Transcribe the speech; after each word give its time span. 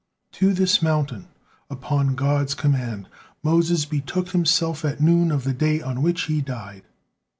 To 0.31 0.51
this 0.55 0.81
mountain, 0.81 1.27
upon 1.69 2.15
God's 2.15 2.55
command, 2.55 3.07
Moses 3.43 3.85
betook 3.85 4.29
himself 4.29 4.83
at 4.83 4.99
noon 4.99 5.29
of 5.31 5.43
the 5.43 5.53
day 5.53 5.79
on 5.79 6.01
which 6.01 6.23
he 6.23 6.41
died. 6.41 6.85